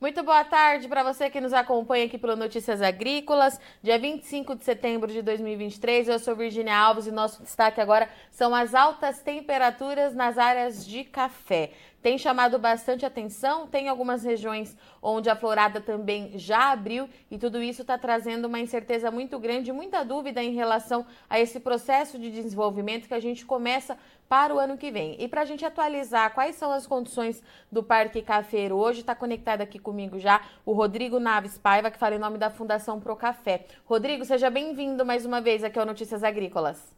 Muito 0.00 0.22
boa 0.22 0.44
tarde 0.44 0.86
para 0.86 1.02
você 1.02 1.28
que 1.28 1.40
nos 1.40 1.52
acompanha 1.52 2.04
aqui 2.06 2.16
pelo 2.16 2.36
Notícias 2.36 2.80
Agrícolas, 2.80 3.60
dia 3.82 3.98
25 3.98 4.54
de 4.54 4.64
setembro 4.64 5.10
de 5.10 5.20
2023. 5.22 6.06
Eu 6.06 6.20
sou 6.20 6.36
Virginia 6.36 6.76
Alves 6.76 7.08
e 7.08 7.10
nosso 7.10 7.42
destaque 7.42 7.80
agora 7.80 8.08
são 8.30 8.54
as 8.54 8.76
altas 8.76 9.20
temperaturas 9.20 10.14
nas 10.14 10.38
áreas 10.38 10.86
de 10.86 11.02
café 11.02 11.72
tem 12.02 12.16
chamado 12.16 12.58
bastante 12.58 13.04
atenção. 13.04 13.66
Tem 13.66 13.88
algumas 13.88 14.22
regiões 14.22 14.76
onde 15.02 15.28
a 15.28 15.36
florada 15.36 15.80
também 15.80 16.32
já 16.38 16.72
abriu 16.72 17.08
e 17.30 17.38
tudo 17.38 17.62
isso 17.62 17.82
está 17.82 17.98
trazendo 17.98 18.46
uma 18.46 18.60
incerteza 18.60 19.10
muito 19.10 19.38
grande, 19.38 19.72
muita 19.72 20.04
dúvida 20.04 20.42
em 20.42 20.54
relação 20.54 21.04
a 21.28 21.40
esse 21.40 21.58
processo 21.60 22.18
de 22.18 22.30
desenvolvimento 22.30 23.08
que 23.08 23.14
a 23.14 23.20
gente 23.20 23.44
começa 23.44 23.96
para 24.28 24.54
o 24.54 24.58
ano 24.58 24.76
que 24.76 24.90
vem. 24.90 25.16
E 25.18 25.26
para 25.26 25.40
a 25.40 25.44
gente 25.44 25.64
atualizar 25.64 26.34
quais 26.34 26.54
são 26.54 26.70
as 26.70 26.86
condições 26.86 27.42
do 27.72 27.82
Parque 27.82 28.20
Cafeiro, 28.20 28.76
hoje 28.76 29.00
está 29.00 29.14
conectado 29.14 29.62
aqui 29.62 29.78
comigo 29.78 30.18
já 30.18 30.42
o 30.66 30.72
Rodrigo 30.72 31.18
Naves 31.18 31.56
Paiva, 31.56 31.90
que 31.90 31.98
fala 31.98 32.14
em 32.14 32.18
nome 32.18 32.36
da 32.36 32.50
Fundação 32.50 33.00
Pro 33.00 33.16
Café. 33.16 33.64
Rodrigo, 33.86 34.24
seja 34.24 34.50
bem-vindo 34.50 35.04
mais 35.04 35.24
uma 35.24 35.40
vez 35.40 35.64
aqui 35.64 35.78
ao 35.78 35.86
Notícias 35.86 36.22
Agrícolas. 36.22 36.94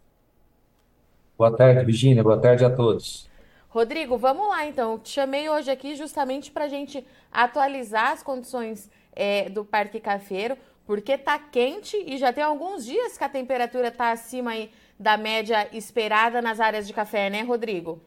Boa 1.39 1.57
tarde, 1.57 1.85
Virginia. 1.85 2.23
Boa 2.23 2.39
tarde 2.39 2.65
a 2.65 2.71
todos. 2.71 3.30
Rodrigo, 3.71 4.19
vamos 4.19 4.49
lá 4.49 4.67
então. 4.67 4.99
Te 4.99 5.11
chamei 5.11 5.49
hoje 5.49 5.71
aqui 5.71 5.95
justamente 5.95 6.51
para 6.51 6.65
a 6.65 6.69
gente 6.69 7.05
atualizar 7.31 8.11
as 8.11 8.23
condições 8.23 8.91
é, 9.15 9.49
do 9.49 9.65
Parque 9.65 10.01
Cafeiro, 10.01 10.57
porque 10.85 11.17
tá 11.17 11.39
quente 11.39 11.97
e 12.05 12.19
já 12.19 12.33
tem 12.33 12.43
alguns 12.43 12.85
dias 12.85 13.17
que 13.17 13.23
a 13.23 13.29
temperatura 13.29 13.89
está 13.89 14.11
acima 14.11 14.53
da 14.99 15.17
média 15.17 15.69
esperada 15.73 16.43
nas 16.43 16.59
áreas 16.59 16.85
de 16.85 16.93
café, 16.93 17.31
né, 17.31 17.43
Rodrigo? 17.43 18.01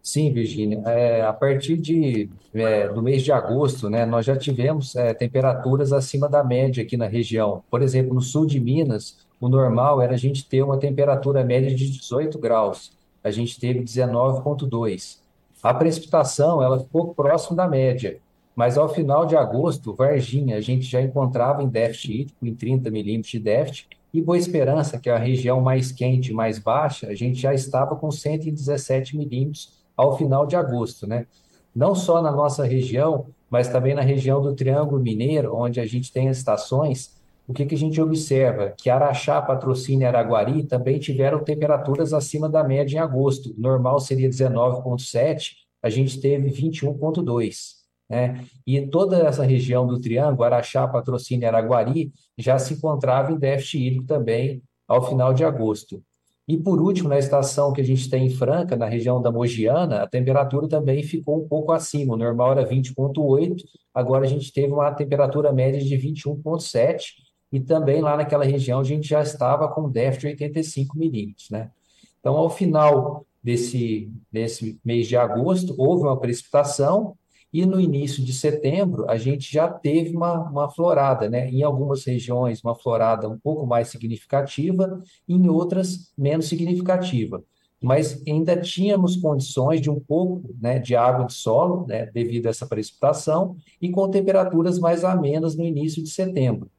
Sim, 0.00 0.32
Virginia. 0.32 0.80
É, 0.86 1.22
a 1.22 1.32
partir 1.32 1.76
de, 1.76 2.30
é, 2.54 2.88
do 2.88 3.02
mês 3.02 3.22
de 3.22 3.32
agosto, 3.32 3.90
né, 3.90 4.06
nós 4.06 4.24
já 4.24 4.36
tivemos 4.36 4.94
é, 4.94 5.12
temperaturas 5.12 5.92
acima 5.92 6.28
da 6.28 6.44
média 6.44 6.84
aqui 6.84 6.96
na 6.96 7.06
região. 7.08 7.64
Por 7.68 7.82
exemplo, 7.82 8.14
no 8.14 8.20
sul 8.20 8.46
de 8.46 8.60
Minas, 8.60 9.18
o 9.40 9.48
normal 9.48 10.00
era 10.00 10.14
a 10.14 10.16
gente 10.16 10.48
ter 10.48 10.62
uma 10.62 10.78
temperatura 10.78 11.44
média 11.44 11.74
de 11.74 11.90
18 11.90 12.38
graus 12.38 13.01
a 13.22 13.30
gente 13.30 13.58
teve 13.58 13.80
19,2. 13.80 15.18
A 15.62 15.72
precipitação 15.72 16.62
ela 16.62 16.80
ficou 16.80 17.14
próximo 17.14 17.56
da 17.56 17.68
média, 17.68 18.18
mas 18.54 18.76
ao 18.76 18.88
final 18.88 19.24
de 19.24 19.36
agosto, 19.36 19.94
Varginha, 19.94 20.56
a 20.56 20.60
gente 20.60 20.84
já 20.84 21.00
encontrava 21.00 21.62
em 21.62 21.68
déficit 21.68 22.12
hídrico, 22.12 22.46
em 22.46 22.54
30 22.54 22.90
milímetros 22.90 23.30
de 23.30 23.38
déficit, 23.38 23.88
e 24.12 24.20
Boa 24.20 24.36
Esperança, 24.36 24.98
que 24.98 25.08
é 25.08 25.14
a 25.14 25.18
região 25.18 25.60
mais 25.60 25.90
quente, 25.90 26.34
mais 26.34 26.58
baixa, 26.58 27.06
a 27.06 27.14
gente 27.14 27.40
já 27.40 27.54
estava 27.54 27.96
com 27.96 28.10
117 28.10 29.16
milímetros 29.16 29.82
ao 29.96 30.18
final 30.18 30.46
de 30.46 30.54
agosto, 30.54 31.06
né? 31.06 31.26
Não 31.74 31.94
só 31.94 32.20
na 32.20 32.30
nossa 32.30 32.64
região, 32.64 33.26
mas 33.48 33.68
também 33.68 33.94
na 33.94 34.02
região 34.02 34.42
do 34.42 34.54
Triângulo 34.54 35.00
Mineiro, 35.00 35.56
onde 35.56 35.80
a 35.80 35.86
gente 35.86 36.12
tem 36.12 36.28
as 36.28 36.36
estações, 36.36 37.21
o 37.52 37.54
que, 37.54 37.66
que 37.66 37.74
a 37.74 37.78
gente 37.78 38.00
observa? 38.00 38.72
Que 38.78 38.88
Araxá, 38.88 39.40
Patrocínio 39.42 40.04
e 40.04 40.06
Araguari 40.06 40.62
também 40.64 40.98
tiveram 40.98 41.44
temperaturas 41.44 42.14
acima 42.14 42.48
da 42.48 42.64
média 42.64 42.96
em 42.96 42.98
agosto. 42.98 43.54
Normal 43.58 44.00
seria 44.00 44.26
19,7, 44.26 45.50
a 45.82 45.90
gente 45.90 46.18
teve 46.18 46.50
21,2. 46.50 47.74
Né? 48.08 48.42
E 48.66 48.80
toda 48.86 49.18
essa 49.18 49.44
região 49.44 49.86
do 49.86 50.00
Triângulo, 50.00 50.44
Araxá, 50.44 50.88
Patrocínio 50.88 51.44
e 51.44 51.46
Araguari, 51.46 52.10
já 52.38 52.58
se 52.58 52.72
encontrava 52.72 53.30
em 53.32 53.38
déficit 53.38 53.86
hídrico 53.86 54.06
também 54.06 54.62
ao 54.88 55.06
final 55.06 55.34
de 55.34 55.44
agosto. 55.44 56.02
E 56.48 56.56
por 56.56 56.80
último, 56.80 57.10
na 57.10 57.18
estação 57.18 57.70
que 57.70 57.82
a 57.82 57.84
gente 57.84 58.08
tem 58.08 58.26
em 58.26 58.30
Franca, 58.30 58.76
na 58.76 58.86
região 58.86 59.20
da 59.20 59.30
Mogiana, 59.30 60.02
a 60.02 60.08
temperatura 60.08 60.66
também 60.66 61.02
ficou 61.02 61.44
um 61.44 61.46
pouco 61.46 61.70
acima. 61.70 62.14
O 62.14 62.16
normal 62.16 62.52
era 62.52 62.66
20,8, 62.66 63.62
agora 63.92 64.24
a 64.24 64.28
gente 64.28 64.50
teve 64.50 64.72
uma 64.72 64.90
temperatura 64.90 65.52
média 65.52 65.78
de 65.78 65.94
21,7 65.96 67.31
e 67.52 67.60
também 67.60 68.00
lá 68.00 68.16
naquela 68.16 68.44
região 68.44 68.80
a 68.80 68.84
gente 68.84 69.06
já 69.06 69.20
estava 69.20 69.68
com 69.68 69.90
déficit 69.90 70.20
de 70.20 70.44
85 70.44 70.98
milímetros, 70.98 71.50
né? 71.50 71.70
Então, 72.18 72.36
ao 72.36 72.48
final 72.48 73.26
desse, 73.42 74.10
desse 74.30 74.80
mês 74.84 75.06
de 75.06 75.16
agosto, 75.16 75.74
houve 75.76 76.04
uma 76.04 76.18
precipitação 76.18 77.14
e 77.52 77.66
no 77.66 77.78
início 77.78 78.24
de 78.24 78.32
setembro 78.32 79.08
a 79.10 79.18
gente 79.18 79.52
já 79.52 79.68
teve 79.68 80.16
uma, 80.16 80.48
uma 80.48 80.70
florada, 80.70 81.28
né? 81.28 81.50
Em 81.50 81.62
algumas 81.62 82.04
regiões, 82.04 82.62
uma 82.62 82.74
florada 82.74 83.28
um 83.28 83.38
pouco 83.38 83.66
mais 83.66 83.88
significativa, 83.88 85.02
em 85.28 85.48
outras, 85.48 86.12
menos 86.16 86.46
significativa. 86.46 87.44
Mas 87.82 88.22
ainda 88.26 88.56
tínhamos 88.56 89.16
condições 89.16 89.80
de 89.80 89.90
um 89.90 89.98
pouco 89.98 90.54
né, 90.60 90.78
de 90.78 90.94
água 90.94 91.26
de 91.26 91.32
solo, 91.32 91.84
né, 91.88 92.06
devido 92.06 92.46
a 92.46 92.50
essa 92.50 92.64
precipitação, 92.64 93.56
e 93.80 93.90
com 93.90 94.08
temperaturas 94.08 94.78
mais 94.78 95.02
amenas 95.02 95.56
no 95.56 95.64
início 95.64 96.00
de 96.00 96.08
setembro. 96.08 96.70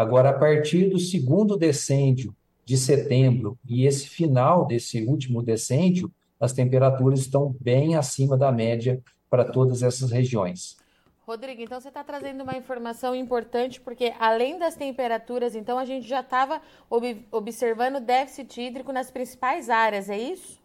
Agora, 0.00 0.30
a 0.30 0.32
partir 0.32 0.88
do 0.88 0.98
segundo 0.98 1.58
decêndio 1.58 2.34
de 2.64 2.78
setembro 2.78 3.58
e 3.68 3.84
esse 3.84 4.08
final 4.08 4.64
desse 4.66 5.04
último 5.04 5.42
decêndio, 5.42 6.10
as 6.40 6.54
temperaturas 6.54 7.20
estão 7.20 7.54
bem 7.60 7.96
acima 7.96 8.34
da 8.34 8.50
média 8.50 8.98
para 9.28 9.44
todas 9.44 9.82
essas 9.82 10.10
regiões. 10.10 10.78
Rodrigo, 11.26 11.60
então 11.60 11.78
você 11.78 11.88
está 11.88 12.02
trazendo 12.02 12.42
uma 12.42 12.56
informação 12.56 13.14
importante, 13.14 13.78
porque 13.78 14.14
além 14.18 14.58
das 14.58 14.74
temperaturas, 14.74 15.54
então 15.54 15.78
a 15.78 15.84
gente 15.84 16.08
já 16.08 16.20
estava 16.20 16.62
ob 16.88 17.22
observando 17.30 18.00
déficit 18.00 18.58
hídrico 18.58 18.94
nas 18.94 19.10
principais 19.10 19.68
áreas, 19.68 20.08
é 20.08 20.18
isso? 20.18 20.58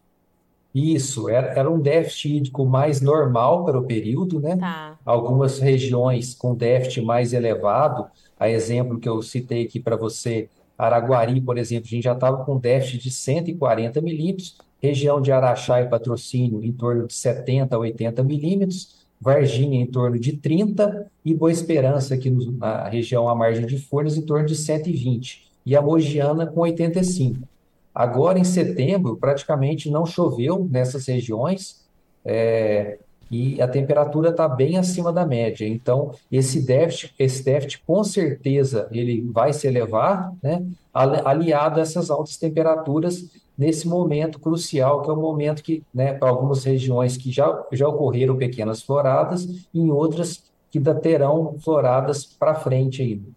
Isso, 0.74 1.28
era, 1.28 1.48
era 1.48 1.70
um 1.70 1.78
déficit 1.78 2.36
hídrico 2.36 2.64
mais 2.64 3.02
normal 3.02 3.66
para 3.66 3.78
o 3.78 3.84
período, 3.84 4.40
né? 4.40 4.56
Tá. 4.56 4.98
Algumas 5.04 5.58
regiões 5.58 6.34
com 6.34 6.54
déficit 6.54 7.02
mais 7.02 7.34
elevado, 7.34 8.10
a 8.38 8.48
exemplo 8.48 8.98
que 8.98 9.08
eu 9.08 9.22
citei 9.22 9.64
aqui 9.64 9.80
para 9.80 9.96
você, 9.96 10.48
Araguari, 10.76 11.40
por 11.40 11.56
exemplo, 11.56 11.86
a 11.86 11.90
gente 11.90 12.04
já 12.04 12.12
estava 12.12 12.44
com 12.44 12.58
déficit 12.58 13.02
de 13.02 13.10
140 13.10 14.00
milímetros, 14.00 14.58
região 14.80 15.20
de 15.20 15.32
Araxá 15.32 15.80
e 15.80 15.88
Patrocínio 15.88 16.62
em 16.62 16.72
torno 16.72 17.06
de 17.06 17.14
70 17.14 17.74
a 17.74 17.78
80 17.78 18.22
milímetros, 18.22 19.06
Varginha 19.18 19.80
em 19.80 19.86
torno 19.86 20.18
de 20.18 20.36
30 20.36 21.10
e 21.24 21.34
Boa 21.34 21.50
Esperança 21.50 22.14
aqui 22.14 22.28
no, 22.28 22.52
na 22.52 22.86
região 22.88 23.28
à 23.28 23.34
margem 23.34 23.66
de 23.66 23.78
Furnas 23.78 24.16
em 24.16 24.22
torno 24.22 24.46
de 24.46 24.54
120 24.54 25.50
e 25.64 25.74
a 25.74 25.80
Mogiana 25.80 26.46
com 26.46 26.60
85. 26.60 27.48
Agora 27.94 28.38
em 28.38 28.44
setembro 28.44 29.16
praticamente 29.16 29.90
não 29.90 30.04
choveu 30.04 30.68
nessas 30.70 31.06
regiões, 31.06 31.86
é, 32.22 32.98
e 33.30 33.60
a 33.60 33.66
temperatura 33.66 34.30
está 34.30 34.48
bem 34.48 34.76
acima 34.76 35.12
da 35.12 35.26
média. 35.26 35.66
Então, 35.66 36.12
esse 36.30 36.64
déficit, 36.64 37.14
esse 37.18 37.44
déficit 37.44 37.82
com 37.86 38.02
certeza 38.04 38.88
ele 38.92 39.20
vai 39.32 39.52
se 39.52 39.66
elevar, 39.66 40.32
né, 40.42 40.64
aliado 40.92 41.80
a 41.80 41.82
essas 41.82 42.10
altas 42.10 42.36
temperaturas 42.36 43.30
nesse 43.56 43.88
momento 43.88 44.38
crucial, 44.38 45.02
que 45.02 45.10
é 45.10 45.12
o 45.12 45.16
momento 45.16 45.62
que, 45.62 45.82
né, 45.92 46.12
para 46.14 46.28
algumas 46.28 46.64
regiões 46.64 47.16
que 47.16 47.32
já, 47.32 47.64
já 47.72 47.88
ocorreram 47.88 48.36
pequenas 48.36 48.82
floradas, 48.82 49.66
em 49.74 49.90
outras 49.90 50.44
que 50.70 50.78
ainda 50.78 50.94
terão 50.94 51.56
floradas 51.58 52.24
para 52.24 52.54
frente 52.54 53.02
ainda. 53.02 53.28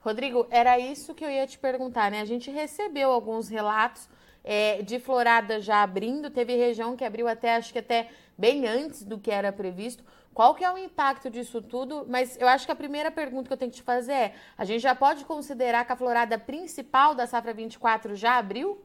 Rodrigo, 0.00 0.46
era 0.50 0.78
isso 0.80 1.14
que 1.14 1.24
eu 1.24 1.30
ia 1.30 1.46
te 1.46 1.58
perguntar, 1.58 2.10
né? 2.10 2.20
A 2.20 2.24
gente 2.24 2.50
recebeu 2.50 3.10
alguns 3.10 3.48
relatos 3.48 4.08
é, 4.42 4.82
de 4.82 4.98
florada 4.98 5.60
já 5.60 5.82
abrindo, 5.82 6.28
teve 6.28 6.56
região 6.56 6.96
que 6.96 7.04
abriu 7.04 7.28
até, 7.28 7.54
acho 7.54 7.72
que 7.72 7.78
até 7.78 8.08
bem 8.36 8.66
antes 8.66 9.02
do 9.02 9.18
que 9.18 9.30
era 9.30 9.52
previsto. 9.52 10.04
Qual 10.34 10.54
que 10.54 10.64
é 10.64 10.72
o 10.72 10.78
impacto 10.78 11.28
disso 11.28 11.60
tudo? 11.60 12.06
Mas 12.08 12.40
eu 12.40 12.48
acho 12.48 12.64
que 12.64 12.72
a 12.72 12.76
primeira 12.76 13.10
pergunta 13.10 13.48
que 13.48 13.52
eu 13.52 13.56
tenho 13.56 13.70
que 13.70 13.78
te 13.78 13.82
fazer 13.82 14.12
é: 14.12 14.34
a 14.56 14.64
gente 14.64 14.80
já 14.80 14.94
pode 14.94 15.24
considerar 15.24 15.84
que 15.84 15.92
a 15.92 15.96
florada 15.96 16.38
principal 16.38 17.14
da 17.14 17.26
safra 17.26 17.52
24 17.52 18.14
já 18.14 18.38
abriu? 18.38 18.80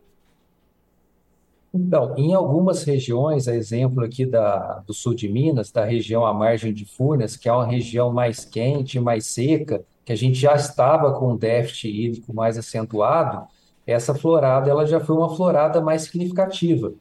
Então, 1.73 2.15
em 2.17 2.33
algumas 2.33 2.83
regiões, 2.83 3.47
a 3.47 3.55
exemplo 3.55 4.03
aqui 4.03 4.25
da, 4.25 4.79
do 4.79 4.93
sul 4.93 5.13
de 5.13 5.29
Minas, 5.29 5.71
da 5.71 5.85
região 5.85 6.25
à 6.25 6.33
margem 6.33 6.73
de 6.73 6.85
Furnas, 6.85 7.35
que 7.37 7.47
é 7.47 7.53
uma 7.53 7.65
região 7.65 8.11
mais 8.11 8.43
quente, 8.43 8.99
mais 8.99 9.27
seca, 9.27 9.83
que 10.03 10.11
a 10.11 10.15
gente 10.15 10.35
já 10.35 10.55
estava 10.55 11.13
com 11.13 11.33
um 11.33 11.37
déficit 11.37 11.89
hídrico 11.89 12.33
mais 12.33 12.57
acentuado, 12.57 13.47
essa 13.85 14.15
florada 14.15 14.69
ela 14.69 14.85
já 14.85 14.99
foi 14.99 15.15
uma 15.15 15.35
florada 15.35 15.79
mais 15.79 16.03
significativa. 16.03 16.93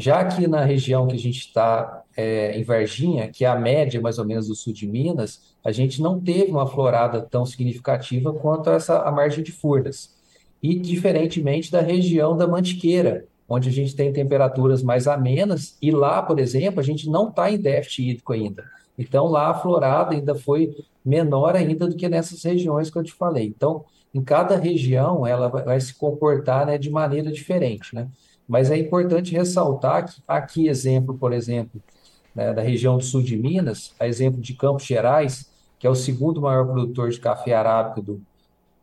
Já 0.00 0.20
aqui 0.20 0.46
na 0.46 0.64
região 0.64 1.08
que 1.08 1.16
a 1.16 1.18
gente 1.18 1.40
está, 1.40 2.04
é, 2.16 2.56
em 2.56 2.62
Varginha, 2.62 3.32
que 3.32 3.44
é 3.44 3.48
a 3.48 3.58
média 3.58 4.00
mais 4.00 4.16
ou 4.16 4.24
menos 4.24 4.46
do 4.46 4.54
sul 4.54 4.72
de 4.72 4.86
Minas, 4.86 5.56
a 5.64 5.72
gente 5.72 6.00
não 6.00 6.20
teve 6.20 6.52
uma 6.52 6.68
florada 6.68 7.20
tão 7.20 7.44
significativa 7.44 8.32
quanto 8.32 8.70
essa 8.70 9.02
a 9.02 9.10
margem 9.10 9.42
de 9.42 9.50
Furnas. 9.50 10.16
E 10.62 10.78
diferentemente 10.78 11.72
da 11.72 11.80
região 11.80 12.36
da 12.36 12.46
Mantiqueira, 12.46 13.26
onde 13.48 13.70
a 13.70 13.72
gente 13.72 13.96
tem 13.96 14.12
temperaturas 14.12 14.84
mais 14.84 15.08
amenas, 15.08 15.76
e 15.82 15.90
lá, 15.90 16.22
por 16.22 16.38
exemplo, 16.38 16.78
a 16.78 16.84
gente 16.84 17.10
não 17.10 17.30
está 17.30 17.50
em 17.50 17.58
déficit 17.58 18.08
hídrico 18.08 18.32
ainda. 18.32 18.64
Então, 18.96 19.26
lá 19.26 19.48
a 19.50 19.54
florada 19.54 20.14
ainda 20.14 20.36
foi 20.36 20.76
menor 21.04 21.56
ainda 21.56 21.88
do 21.88 21.96
que 21.96 22.08
nessas 22.08 22.44
regiões 22.44 22.88
que 22.88 22.96
eu 22.96 23.02
te 23.02 23.12
falei. 23.12 23.46
Então, 23.46 23.84
em 24.14 24.22
cada 24.22 24.56
região, 24.56 25.26
ela 25.26 25.48
vai 25.48 25.80
se 25.80 25.92
comportar 25.92 26.66
né, 26.66 26.78
de 26.78 26.88
maneira 26.88 27.32
diferente, 27.32 27.92
né? 27.96 28.06
Mas 28.48 28.70
é 28.70 28.78
importante 28.78 29.32
ressaltar 29.32 30.06
que 30.06 30.22
aqui, 30.26 30.68
exemplo, 30.68 31.16
por 31.16 31.32
exemplo, 31.32 31.82
né, 32.34 32.54
da 32.54 32.62
região 32.62 32.96
do 32.96 33.04
sul 33.04 33.22
de 33.22 33.36
Minas, 33.36 33.94
a 34.00 34.06
exemplo 34.06 34.40
de 34.40 34.54
Campos 34.54 34.84
Gerais, 34.84 35.50
que 35.78 35.86
é 35.86 35.90
o 35.90 35.94
segundo 35.94 36.40
maior 36.40 36.66
produtor 36.66 37.10
de 37.10 37.20
café 37.20 37.54
arábica 37.54 38.00
do, 38.00 38.20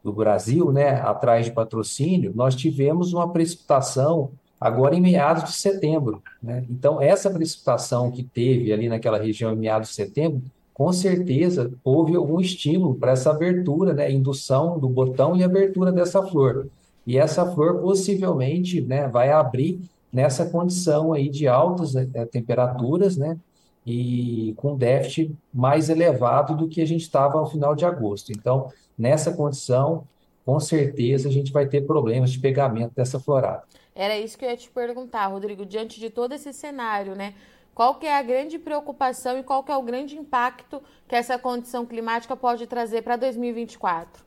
do 0.04 0.14
Brasil, 0.14 0.72
né, 0.72 1.02
atrás 1.02 1.46
de 1.46 1.52
patrocínio, 1.52 2.32
nós 2.36 2.56
tivemos 2.56 3.12
uma 3.12 3.32
precipitação 3.32 4.32
agora 4.62 4.96
em 4.96 5.02
meados 5.02 5.46
de 5.46 5.54
setembro. 5.54 6.22
Né? 6.42 6.64
Então, 6.70 7.02
essa 7.02 7.30
precipitação 7.30 8.12
que 8.12 8.24
teve 8.24 8.72
ali 8.72 8.88
naquela 8.88 9.18
região 9.18 9.52
em 9.52 9.58
meados 9.58 9.90
de 9.90 9.96
setembro, 9.96 10.44
com 10.74 10.92
certeza 10.92 11.72
houve 11.84 12.16
algum 12.16 12.40
estímulo 12.40 12.96
para 12.96 13.12
essa 13.12 13.32
abertura, 13.32 13.94
né, 13.94 14.12
indução 14.12 14.78
do 14.78 14.90
botão 14.90 15.36
e 15.36 15.44
abertura 15.44 15.92
dessa 15.92 16.22
flor. 16.22 16.68
E 17.06 17.18
essa 17.18 17.46
flor 17.54 17.80
possivelmente 17.82 18.82
né, 18.82 19.08
vai 19.08 19.32
abrir 19.32 19.82
nessa 20.12 20.46
condição 20.46 21.14
aí 21.14 21.30
de 21.30 21.48
altas 21.48 21.96
é, 21.96 22.26
temperaturas, 22.26 23.18
né, 23.18 23.38
e 23.86 24.54
com 24.58 24.76
déficit 24.76 25.36
mais 25.54 25.90
elevado 25.90 26.56
do 26.56 26.68
que 26.68 26.82
a 26.82 26.88
gente 26.88 27.02
estava 27.02 27.40
no 27.40 27.46
final 27.46 27.76
de 27.76 27.86
agosto. 27.86 28.32
Então, 28.32 28.72
nessa 28.98 29.32
condição, 29.32 30.08
com 30.46 30.60
certeza 30.60 31.30
a 31.30 31.32
gente 31.32 31.52
vai 31.52 31.68
ter 31.68 31.82
problemas 31.86 32.32
de 32.32 32.40
pegamento 32.40 32.94
dessa 32.96 33.20
florada. 33.20 33.64
Era 33.94 34.18
isso 34.18 34.38
que 34.38 34.44
eu 34.44 34.50
ia 34.50 34.58
te 34.58 34.70
perguntar, 34.70 35.28
Rodrigo, 35.28 35.66
diante 35.66 36.00
de 36.00 36.10
todo 36.10 36.34
esse 36.34 36.52
cenário, 36.52 37.16
né? 37.16 37.34
Qual 37.74 37.96
que 37.96 38.06
é 38.06 38.18
a 38.18 38.22
grande 38.22 38.58
preocupação 38.58 39.38
e 39.38 39.44
qual 39.44 39.64
que 39.64 39.72
é 39.72 39.76
o 39.76 39.84
grande 39.84 40.18
impacto 40.18 40.82
que 41.08 41.16
essa 41.16 41.38
condição 41.38 41.86
climática 41.86 42.36
pode 42.36 42.66
trazer 42.68 43.02
para 43.02 43.18
2024? 43.18 44.25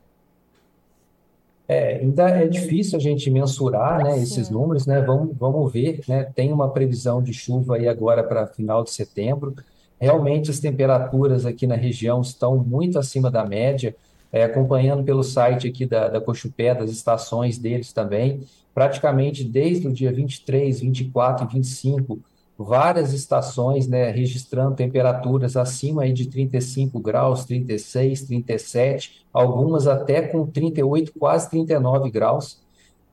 É, 1.70 1.96
ainda 1.96 2.30
é 2.30 2.48
difícil 2.48 2.96
a 2.96 3.00
gente 3.00 3.30
mensurar, 3.30 4.02
né, 4.02 4.18
esses 4.18 4.48
números, 4.48 4.86
né? 4.86 5.02
Vamos, 5.02 5.36
vamos 5.36 5.70
ver, 5.70 6.00
né? 6.08 6.24
Tem 6.34 6.50
uma 6.50 6.70
previsão 6.70 7.22
de 7.22 7.34
chuva 7.34 7.76
aí 7.76 7.86
agora 7.86 8.24
para 8.24 8.46
final 8.46 8.82
de 8.82 8.90
setembro. 8.90 9.54
Realmente 10.00 10.50
as 10.50 10.60
temperaturas 10.60 11.44
aqui 11.44 11.66
na 11.66 11.76
região 11.76 12.22
estão 12.22 12.56
muito 12.56 12.98
acima 12.98 13.30
da 13.30 13.44
média, 13.44 13.94
é, 14.32 14.44
acompanhando 14.44 15.04
pelo 15.04 15.22
site 15.22 15.68
aqui 15.68 15.84
da, 15.84 16.08
da 16.08 16.20
Cochupé, 16.20 16.74
das 16.74 16.90
estações 16.90 17.58
deles 17.58 17.92
também, 17.92 18.40
praticamente 18.74 19.44
desde 19.44 19.88
o 19.88 19.92
dia 19.92 20.10
23, 20.10 20.80
24 20.80 21.44
e 21.44 21.54
25, 21.54 22.18
várias 22.58 23.12
estações, 23.12 23.86
né, 23.86 24.10
registrando 24.10 24.74
temperaturas 24.74 25.56
acima 25.56 26.12
de 26.12 26.26
35 26.26 26.98
graus, 26.98 27.44
36, 27.44 28.22
37, 28.22 29.24
algumas 29.32 29.86
até 29.86 30.22
com 30.22 30.44
38, 30.44 31.12
quase 31.16 31.48
39 31.48 32.10
graus. 32.10 32.60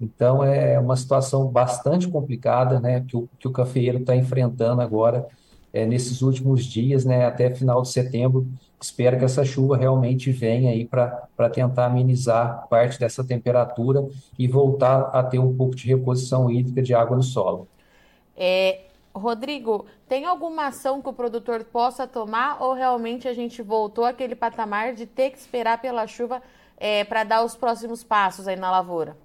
Então 0.02 0.44
é 0.44 0.80
uma 0.80 0.96
situação 0.98 1.48
bastante 1.48 2.08
complicada, 2.08 2.80
né, 2.80 3.06
que 3.08 3.16
o, 3.16 3.30
que 3.38 3.48
o 3.48 3.52
cafeeiro 3.52 4.00
está 4.00 4.16
enfrentando 4.16 4.82
agora 4.82 5.28
é, 5.72 5.86
nesses 5.86 6.24
últimos 6.24 6.66
dias, 6.66 7.06
né, 7.06 7.26
até 7.26 7.54
final 7.54 7.84
de 7.84 7.90
setembro. 7.90 8.48
Espero 8.82 9.18
que 9.20 9.26
essa 9.26 9.46
chuva 9.46 9.78
realmente 9.78 10.32
venha 10.32 10.72
aí 10.72 10.86
para 10.86 11.50
tentar 11.54 11.86
amenizar 11.86 12.68
parte 12.68 13.00
dessa 13.00 13.24
temperatura 13.24 14.06
e 14.40 14.48
voltar 14.48 15.02
a 15.14 15.24
ter 15.24 15.38
um 15.38 15.56
pouco 15.56 15.76
de 15.76 15.88
reposição 15.88 16.50
hídrica 16.50 16.82
de 16.82 16.96
água 16.96 17.16
no 17.16 17.24
solo. 17.24 17.68
É, 18.36 18.85
Rodrigo, 19.16 19.86
tem 20.10 20.26
alguma 20.26 20.68
ação 20.68 21.02
que 21.02 21.08
o 21.08 21.14
produtor 21.14 21.64
possa 21.64 22.06
tomar 22.06 22.62
ou 22.62 22.74
realmente 22.74 23.28
a 23.28 23.34
gente 23.34 23.62
voltou 23.62 24.04
àquele 24.04 24.36
patamar 24.36 24.94
de 24.94 25.06
ter 25.06 25.30
que 25.30 25.38
esperar 25.38 25.82
pela 25.82 26.06
chuva 26.06 26.42
é, 26.78 27.04
para 27.06 27.24
dar 27.24 27.44
os 27.44 27.56
próximos 27.56 28.04
passos 28.04 28.48
aí 28.48 28.58
na 28.58 28.70
lavoura? 28.70 29.16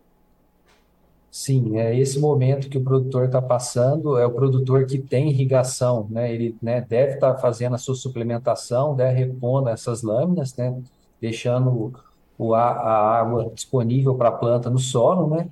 Sim, 1.29 1.79
é 1.79 1.97
esse 1.97 2.19
momento 2.19 2.69
que 2.69 2.79
o 2.79 2.83
produtor 2.83 3.27
está 3.27 3.43
passando, 3.43 4.17
é 4.19 4.27
o 4.27 4.33
produtor 4.33 4.87
que 4.87 4.99
tem 4.99 5.29
irrigação, 5.31 6.07
né? 6.11 6.33
Ele, 6.33 6.57
né, 6.61 6.81
deve 6.81 7.15
estar 7.15 7.35
tá 7.35 7.39
fazendo 7.39 7.75
a 7.75 7.79
sua 7.79 7.95
suplementação, 7.95 8.97
né, 8.97 9.11
repondo 9.11 9.69
essas 9.69 10.03
lâminas, 10.03 10.57
né, 10.57 10.77
deixando 11.21 11.93
o, 12.37 12.55
a, 12.55 12.71
a 12.71 13.21
água 13.21 13.51
disponível 13.55 14.15
para 14.17 14.31
a 14.31 14.33
planta 14.33 14.69
no 14.71 14.79
solo, 14.79 15.29
né? 15.29 15.49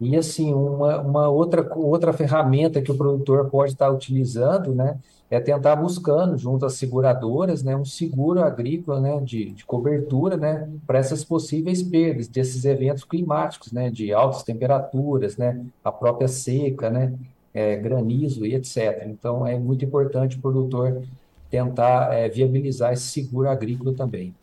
E 0.00 0.16
assim, 0.16 0.52
uma, 0.52 1.00
uma 1.00 1.28
outra, 1.28 1.66
outra 1.74 2.12
ferramenta 2.12 2.82
que 2.82 2.92
o 2.92 2.96
produtor 2.96 3.48
pode 3.48 3.72
estar 3.72 3.90
utilizando, 3.90 4.74
né, 4.74 4.98
é 5.30 5.40
tentar 5.40 5.74
buscando 5.76 6.36
junto 6.36 6.66
às 6.66 6.74
seguradoras, 6.74 7.62
né, 7.62 7.74
um 7.74 7.84
seguro 7.84 8.40
agrícola, 8.40 9.00
né, 9.00 9.20
de, 9.20 9.50
de 9.50 9.64
cobertura, 9.64 10.36
né, 10.36 10.68
para 10.86 10.98
essas 10.98 11.24
possíveis 11.24 11.82
perdas 11.82 12.28
desses 12.28 12.64
eventos 12.64 13.04
climáticos, 13.04 13.72
né, 13.72 13.90
de 13.90 14.12
altas 14.12 14.42
temperaturas, 14.42 15.36
né, 15.36 15.64
a 15.82 15.90
própria 15.90 16.28
seca, 16.28 16.90
né, 16.90 17.14
é, 17.54 17.76
granizo 17.76 18.44
e 18.44 18.54
etc. 18.54 19.06
Então, 19.06 19.46
é 19.46 19.58
muito 19.58 19.84
importante 19.84 20.36
o 20.36 20.40
produtor 20.40 21.02
tentar 21.50 22.12
é, 22.12 22.28
viabilizar 22.28 22.92
esse 22.92 23.06
seguro 23.06 23.48
agrícola 23.48 23.94
também. 23.94 24.34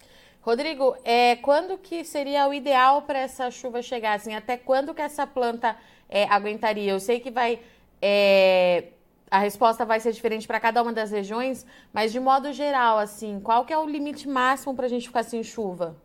Rodrigo, 0.43 0.97
é, 1.05 1.37
quando 1.37 1.77
que 1.77 2.03
seria 2.03 2.47
o 2.49 2.53
ideal 2.53 3.03
para 3.03 3.19
essa 3.19 3.49
chuva 3.49 3.81
chegar? 3.81 4.15
Assim, 4.15 4.35
até 4.35 4.57
quando 4.57 4.93
que 4.93 5.01
essa 5.01 5.25
planta 5.25 5.75
é, 6.09 6.25
aguentaria? 6.25 6.91
Eu 6.91 6.99
sei 6.99 7.21
que 7.21 7.31
vai. 7.31 7.61
É, 8.01 8.89
a 9.31 9.39
resposta 9.39 9.85
vai 9.85 10.01
ser 10.01 10.11
diferente 10.11 10.45
para 10.45 10.59
cada 10.59 10.83
uma 10.83 10.91
das 10.91 11.11
regiões, 11.11 11.65
mas 11.93 12.11
de 12.11 12.19
modo 12.19 12.51
geral, 12.51 12.99
assim, 12.99 13.39
qual 13.39 13.63
que 13.63 13.71
é 13.71 13.77
o 13.77 13.87
limite 13.87 14.27
máximo 14.27 14.75
para 14.75 14.85
a 14.85 14.89
gente 14.89 15.07
ficar 15.07 15.23
sem 15.23 15.41
chuva? 15.41 15.95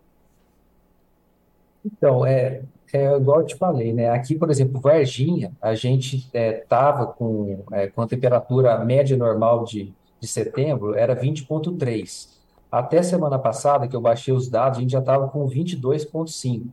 Então, 1.85 2.25
é, 2.25 2.63
é 2.93 3.17
igual 3.17 3.41
eu 3.41 3.47
te 3.47 3.57
falei, 3.57 3.93
né? 3.93 4.09
Aqui, 4.09 4.37
por 4.37 4.51
exemplo, 4.51 4.81
Varginha, 4.81 5.51
a 5.61 5.75
gente 5.75 6.29
estava 6.33 7.03
é, 7.03 7.07
com, 7.07 7.65
é, 7.73 7.87
com 7.89 8.03
a 8.03 8.07
temperatura 8.07 8.79
média 8.85 9.17
normal 9.17 9.65
de, 9.65 9.93
de 10.21 10.29
setembro, 10.29 10.95
era 10.95 11.17
20,3. 11.17 12.38
Até 12.71 13.03
semana 13.03 13.39
passada, 13.39 13.89
que 13.89 13.97
eu 13.97 14.01
baixei 14.01 14.33
os 14.33 14.49
dados, 14.49 14.79
a 14.79 14.83
gente 14.83 14.93
já 14.93 14.99
estava 14.99 15.29
com 15.29 15.47
22,5. 15.49 16.67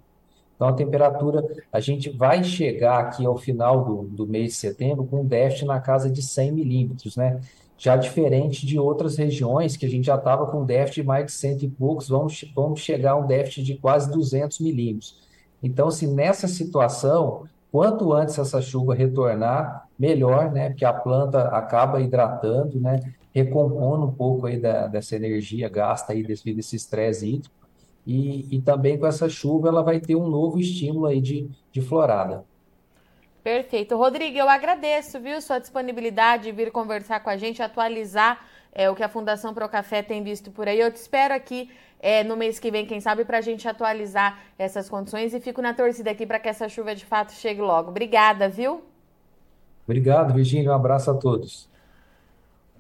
Então, 0.56 0.68
a 0.70 0.74
temperatura, 0.74 1.44
a 1.72 1.80
gente 1.80 2.10
vai 2.10 2.44
chegar 2.44 3.00
aqui 3.00 3.26
ao 3.26 3.38
final 3.38 3.84
do, 3.84 4.04
do 4.04 4.28
mês 4.28 4.52
de 4.52 4.56
setembro 4.56 5.06
com 5.06 5.22
um 5.22 5.26
déficit 5.26 5.66
na 5.66 5.80
casa 5.80 6.10
de 6.10 6.22
100 6.22 6.52
milímetros, 6.52 7.18
né? 7.18 7.42
Já 7.78 7.98
diferente 7.98 8.66
de 8.66 8.80
outras 8.80 9.18
regiões 9.18 9.76
que 9.76 9.86
a 9.86 9.90
gente 9.90 10.06
já 10.06 10.16
estava 10.16 10.46
com 10.46 10.64
déficit 10.64 11.02
de 11.02 11.08
mais 11.08 11.26
de 11.26 11.32
cento 11.34 11.64
e 11.64 11.70
poucos, 11.70 12.08
vamos, 12.08 12.46
vamos 12.56 12.80
chegar 12.80 13.12
a 13.12 13.16
um 13.18 13.28
déficit 13.28 13.64
de 13.64 13.76
quase 13.76 14.10
200 14.10 14.62
milímetros. 14.62 15.20
Então, 15.62 15.92
se 15.92 16.08
nessa 16.08 16.48
situação, 16.48 17.44
quanto 17.70 18.14
antes 18.14 18.40
essa 18.40 18.62
chuva 18.62 18.96
retornar, 18.96 19.90
melhor, 20.00 20.52
né? 20.52 20.70
Porque 20.70 20.86
a 20.86 20.94
planta 20.94 21.50
acaba 21.50 22.00
hidratando, 22.00 22.80
né? 22.80 23.02
Recompondo 23.36 24.06
um 24.06 24.12
pouco 24.14 24.48
aí 24.48 24.58
da, 24.58 24.88
dessa 24.88 25.14
energia 25.18 25.68
gasta 25.68 26.14
aí 26.14 26.24
devido 26.24 26.56
a 26.56 26.60
esse 26.62 26.78
estresse 26.78 27.28
hídrico. 27.28 27.54
E, 28.08 28.56
e 28.56 28.62
também 28.62 28.98
com 28.98 29.06
essa 29.06 29.28
chuva 29.28 29.68
ela 29.68 29.84
vai 29.84 30.00
ter 30.00 30.16
um 30.16 30.30
novo 30.30 30.58
estímulo 30.58 31.06
aí 31.06 31.20
de, 31.20 31.50
de 31.70 31.82
florada. 31.82 32.46
Perfeito. 33.44 33.98
Rodrigo, 33.98 34.38
eu 34.38 34.48
agradeço, 34.48 35.20
viu, 35.20 35.42
sua 35.42 35.60
disponibilidade 35.60 36.44
de 36.44 36.52
vir 36.54 36.72
conversar 36.72 37.20
com 37.20 37.30
a 37.30 37.36
gente, 37.36 37.62
atualizar 37.62 38.46
é, 38.72 38.90
o 38.90 38.96
que 38.96 39.04
a 39.04 39.10
Fundação 39.10 39.54
Procafé 39.54 40.02
tem 40.02 40.24
visto 40.24 40.50
por 40.50 40.68
aí. 40.68 40.80
Eu 40.80 40.92
te 40.92 40.96
espero 40.96 41.34
aqui 41.34 41.70
é, 42.00 42.24
no 42.24 42.38
mês 42.38 42.58
que 42.58 42.72
vem, 42.72 42.86
quem 42.86 43.02
sabe, 43.02 43.26
para 43.26 43.40
a 43.40 43.42
gente 43.42 43.68
atualizar 43.68 44.40
essas 44.58 44.88
condições 44.88 45.34
e 45.34 45.40
fico 45.42 45.62
na 45.62 45.74
torcida 45.74 46.12
aqui 46.12 46.26
para 46.26 46.40
que 46.40 46.48
essa 46.48 46.70
chuva 46.70 46.96
de 46.96 47.06
fato 47.06 47.34
chegue 47.34 47.62
logo. 47.62 47.90
Obrigada, 47.90 48.48
viu? 48.48 48.82
Obrigado, 49.86 50.34
Virginia. 50.34 50.72
Um 50.72 50.76
abraço 50.76 51.12
a 51.12 51.14
todos. 51.14 51.70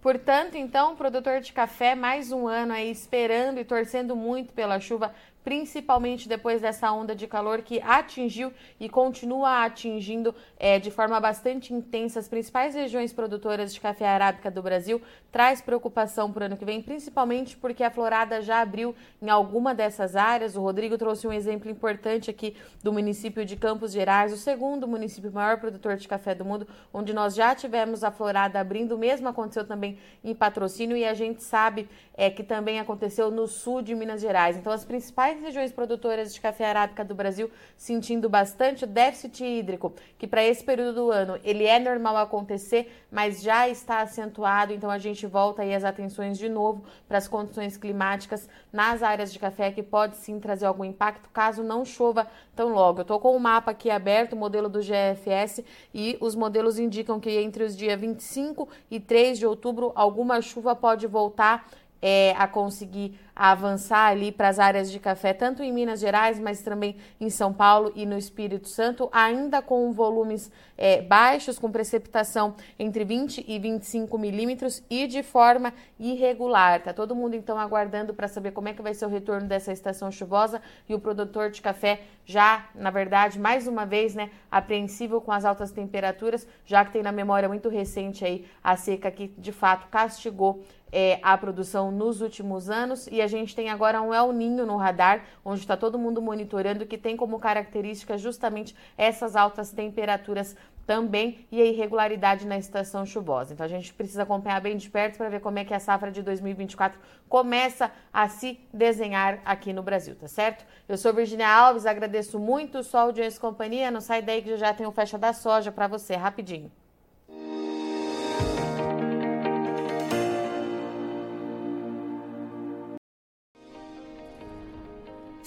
Portanto, 0.06 0.54
então, 0.54 0.96
produtor 0.96 1.42
de 1.42 1.52
café, 1.52 1.96
mais 1.96 2.32
um 2.32 2.48
ano 2.48 2.74
aí 2.74 2.92
esperando 2.92 3.60
e 3.60 3.66
torcendo 3.66 4.16
muito 4.16 4.54
pela 4.54 4.80
chuva, 4.80 5.12
principalmente 5.46 6.28
depois 6.28 6.60
dessa 6.60 6.92
onda 6.92 7.16
de 7.16 7.28
calor 7.28 7.62
que 7.62 7.80
atingiu 7.82 8.52
e 8.80 8.90
continua 8.90 9.64
atingindo 9.64 10.34
é, 10.58 10.80
de 10.80 10.90
forma 10.90 11.20
bastante 11.20 11.72
intensa 11.72 12.20
as 12.20 12.28
principais 12.28 12.74
regiões 12.74 13.14
produtoras 13.14 13.72
de 13.72 13.80
café 13.80 14.08
arábica 14.08 14.50
do 14.50 14.64
Brasil, 14.64 15.00
traz 15.32 15.62
preocupação 15.62 16.32
para 16.32 16.42
o 16.42 16.46
ano 16.48 16.58
que 16.58 16.66
vem, 16.66 16.82
principalmente 16.82 17.56
porque 17.56 17.84
a 17.84 17.92
florada 17.92 18.42
já 18.42 18.60
abriu 18.60 18.96
em 19.22 19.30
alguma 19.30 19.76
dessas 19.76 20.16
áreas. 20.16 20.56
O 20.56 20.62
Rodrigo 20.62 20.98
trouxe 20.98 21.28
um 21.28 21.34
exemplo 21.34 21.70
importante 21.70 22.32
aqui 22.32 22.56
do 22.82 22.92
município 22.92 23.46
de 23.46 23.56
Campos 23.56 23.92
Gerais, 23.92 24.34
o 24.34 24.38
segundo 24.38 24.88
município 24.88 25.32
maior 25.32 25.60
produtor 25.60 25.96
de 25.96 26.08
café 26.08 26.34
do 26.34 26.44
mundo, 26.44 26.68
onde 26.92 27.14
nós 27.14 27.36
já 27.36 27.54
tivemos 27.54 28.04
a 28.04 28.10
florada 28.10 28.60
abrindo. 28.60 28.96
O 28.96 28.98
mesmo 28.98 29.28
aconteceu 29.28 29.64
também 29.64 30.00
em 30.24 30.34
patrocínio 30.34 30.98
e 30.98 31.06
a 31.06 31.14
gente 31.14 31.44
sabe 31.44 31.88
é, 32.16 32.32
que 32.32 32.44
também 32.44 32.80
aconteceu 32.80 33.30
no 33.30 33.48
sul 33.48 33.84
de 33.84 33.94
Minas 33.94 34.22
Gerais. 34.22 34.58
Então, 34.58 34.74
as 34.74 34.84
principais 34.84 35.35
principais 35.36 35.42
regiões 35.42 35.72
produtoras 35.72 36.34
de 36.34 36.40
café 36.40 36.66
arábica 36.66 37.04
do 37.04 37.14
Brasil 37.14 37.50
sentindo 37.78 38.30
bastante 38.30 38.86
déficit 38.86 39.44
hídrico, 39.44 39.94
que 40.18 40.28
para 40.28 40.44
esse 40.44 40.64
período 40.64 40.96
do 40.96 41.12
ano 41.12 41.40
ele 41.44 41.66
é 41.66 41.80
normal 41.80 42.18
acontecer, 42.18 42.92
mas 43.12 43.42
já 43.42 43.68
está 43.68 44.02
acentuado, 44.02 44.74
então 44.74 44.90
a 44.90 44.98
gente 44.98 45.26
volta 45.26 45.62
aí 45.62 45.74
as 45.74 45.84
atenções 45.84 46.38
de 46.38 46.50
novo 46.50 46.84
para 47.08 47.18
as 47.18 47.28
condições 47.28 47.78
climáticas 47.78 48.48
nas 48.72 49.04
áreas 49.04 49.32
de 49.32 49.40
café 49.40 49.72
que 49.72 49.84
pode 49.84 50.18
sim 50.18 50.40
trazer 50.40 50.66
algum 50.66 50.86
impacto 50.86 51.30
caso 51.30 51.64
não 51.64 51.86
chova 51.86 52.28
tão 52.56 52.70
logo. 52.70 53.00
Eu 53.00 53.04
estou 53.04 53.20
com 53.20 53.36
o 53.36 53.40
mapa 53.40 53.72
aqui 53.72 53.90
aberto, 53.90 54.34
o 54.34 54.38
modelo 54.38 54.70
do 54.70 54.80
GFS, 54.80 55.64
e 55.94 56.18
os 56.22 56.36
modelos 56.36 56.80
indicam 56.80 57.20
que 57.20 57.30
entre 57.30 57.64
os 57.64 57.76
dias 57.76 58.00
25 58.00 58.68
e 58.90 59.00
3 59.00 59.40
de 59.40 59.46
outubro 59.46 59.92
alguma 59.96 60.42
chuva 60.42 60.76
pode 60.76 61.08
voltar 61.08 61.68
é, 62.08 62.36
a 62.38 62.48
conseguir 62.48 63.20
avançar 63.36 64.12
ali 64.12 64.32
para 64.32 64.48
as 64.48 64.60
áreas 64.60 64.92
de 64.92 65.00
café, 65.00 65.34
tanto 65.34 65.64
em 65.64 65.74
Minas 65.74 66.00
Gerais, 66.00 66.40
mas 66.40 66.62
também 66.62 66.96
em 67.20 67.32
São 67.32 67.52
Paulo 67.52 67.92
e 67.96 68.06
no 68.06 68.16
Espírito 68.16 68.70
Santo, 68.70 69.10
ainda 69.12 69.60
com 69.60 69.92
volumes 69.92 70.52
é, 70.78 71.02
baixos, 71.02 71.58
com 71.58 71.72
precipitação 71.72 72.54
entre 72.78 73.04
20 73.04 73.44
e 73.48 73.58
25 73.58 74.20
milímetros 74.20 74.84
e 74.88 75.08
de 75.08 75.24
forma 75.24 75.74
irregular. 76.00 76.84
Tá 76.84 76.94
todo 76.94 77.16
mundo 77.16 77.34
então 77.34 77.58
aguardando 77.58 78.14
para 78.14 78.28
saber 78.28 78.52
como 78.52 78.70
é 78.70 78.74
que 78.74 78.84
vai 78.84 78.94
ser 78.94 79.08
o 79.08 79.10
retorno 79.10 79.48
dessa 79.48 79.74
estação 79.74 80.12
chuvosa 80.12 80.62
e 80.88 80.94
o 80.94 81.00
produtor 81.00 81.50
de 81.50 81.60
café 81.60 82.02
já, 82.24 82.70
na 82.76 82.92
verdade, 82.92 83.40
mais 83.40 83.68
uma 83.68 83.86
vez, 83.86 84.14
né, 84.14 84.30
apreensivo 84.52 85.20
com 85.20 85.32
as 85.32 85.44
altas 85.44 85.72
temperaturas, 85.72 86.48
já 86.66 86.86
que 86.86 86.92
tem 86.92 87.02
na 87.02 87.12
memória 87.12 87.50
muito 87.50 87.68
recente 87.68 88.24
aí 88.24 88.46
a 88.64 88.78
seca 88.78 89.10
que 89.10 89.28
de 89.38 89.52
fato 89.52 89.88
castigou 89.88 90.64
é, 90.98 91.20
a 91.22 91.38
produção 91.38 91.92
nos 91.92 92.22
últimos 92.22 92.70
anos 92.70 93.06
e 93.12 93.22
a 93.22 93.28
gente 93.28 93.54
tem 93.54 93.70
agora 93.70 94.02
um 94.02 94.14
El 94.14 94.32
Ninho 94.32 94.66
no 94.66 94.78
radar, 94.78 95.26
onde 95.44 95.60
está 95.60 95.76
todo 95.76 96.00
mundo 96.00 96.22
monitorando, 96.22 96.86
que 96.86 96.98
tem 96.98 97.18
como 97.18 97.38
característica 97.38 98.18
justamente 98.18 98.74
essas 98.98 99.36
altas 99.36 99.72
temperaturas 99.72 100.56
também 100.88 101.46
e 101.52 101.62
a 101.62 101.66
irregularidade 101.66 102.48
na 102.48 102.58
estação 102.58 103.06
chuvosa. 103.06 103.54
Então 103.54 103.66
a 103.66 103.70
gente 103.70 103.94
precisa 103.94 104.24
acompanhar 104.24 104.62
bem 104.62 104.78
de 104.78 104.90
perto 104.90 105.18
para 105.18 105.28
ver 105.28 105.42
como 105.42 105.60
é 105.60 105.66
que 105.66 105.74
a 105.74 105.82
safra 105.82 106.10
de 106.10 106.22
2024 106.22 106.98
começa 107.28 107.92
a 108.14 108.30
se 108.30 108.58
desenhar 108.74 109.42
aqui 109.44 109.74
no 109.74 109.84
Brasil, 109.84 110.16
tá 110.16 110.30
certo? 110.30 110.66
Eu 110.88 110.98
sou 110.98 111.14
Virginia 111.14 111.50
Alves, 111.50 111.86
agradeço 111.86 112.40
muito 112.40 112.82
sua 112.84 113.02
audiência 113.02 113.38
e 113.38 113.42
companhia. 113.42 113.92
Não 113.92 114.00
sai 114.00 114.22
daí 114.22 114.42
que 114.42 114.56
já 114.56 114.74
tem 114.74 114.86
o 114.86 114.94
fecha 114.94 115.18
da 115.18 115.34
soja 115.34 115.74
para 115.74 115.88
você, 115.88 116.16
rapidinho. 116.16 116.72